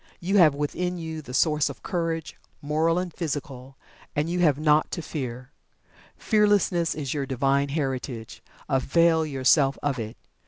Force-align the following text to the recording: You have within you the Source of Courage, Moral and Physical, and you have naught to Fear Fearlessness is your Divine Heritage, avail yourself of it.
You 0.19 0.37
have 0.39 0.55
within 0.55 0.97
you 0.97 1.21
the 1.21 1.31
Source 1.31 1.69
of 1.69 1.83
Courage, 1.83 2.35
Moral 2.59 2.97
and 2.97 3.13
Physical, 3.13 3.77
and 4.15 4.27
you 4.31 4.39
have 4.39 4.57
naught 4.57 4.89
to 4.89 5.01
Fear 5.03 5.51
Fearlessness 6.17 6.95
is 6.95 7.13
your 7.13 7.27
Divine 7.27 7.69
Heritage, 7.69 8.41
avail 8.67 9.27
yourself 9.27 9.77
of 9.83 9.99
it. 9.99 10.17